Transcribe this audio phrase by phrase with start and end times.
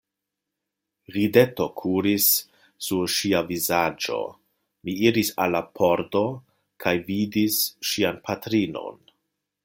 [1.15, 2.29] Rideto kuris
[2.85, 4.17] sur ŝia vizaĝo,
[4.89, 6.23] mi iris al la pordo
[6.85, 7.59] kaj vidis
[7.91, 8.99] ŝian patrinon.